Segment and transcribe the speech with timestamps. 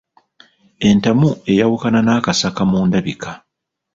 [0.91, 3.31] Entamu eyawukana n'akasaka mu ndabika.